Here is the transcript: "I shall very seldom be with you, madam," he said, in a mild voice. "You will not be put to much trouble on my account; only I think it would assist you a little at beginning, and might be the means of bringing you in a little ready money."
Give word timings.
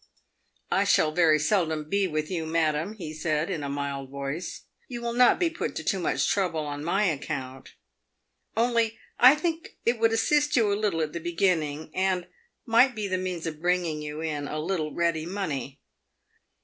"I 0.71 0.83
shall 0.83 1.11
very 1.11 1.37
seldom 1.37 1.87
be 1.87 2.07
with 2.07 2.31
you, 2.31 2.47
madam," 2.47 2.93
he 2.95 3.13
said, 3.13 3.51
in 3.51 3.61
a 3.61 3.69
mild 3.69 4.09
voice. 4.09 4.63
"You 4.87 4.99
will 4.99 5.13
not 5.13 5.39
be 5.39 5.51
put 5.51 5.75
to 5.75 5.99
much 5.99 6.27
trouble 6.27 6.61
on 6.65 6.83
my 6.83 7.03
account; 7.03 7.75
only 8.57 8.97
I 9.19 9.35
think 9.35 9.77
it 9.85 9.99
would 9.99 10.11
assist 10.11 10.55
you 10.55 10.73
a 10.73 10.73
little 10.73 11.01
at 11.01 11.11
beginning, 11.21 11.91
and 11.93 12.25
might 12.65 12.95
be 12.95 13.07
the 13.07 13.19
means 13.19 13.45
of 13.45 13.61
bringing 13.61 14.01
you 14.01 14.21
in 14.21 14.47
a 14.47 14.59
little 14.59 14.91
ready 14.91 15.27
money." 15.27 15.79